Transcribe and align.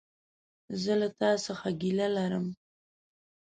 زه 0.81 0.93
له 1.01 1.09
تا 1.19 1.29
څخه 1.45 1.67
ګيله 1.81 2.07
لرم! 2.15 2.45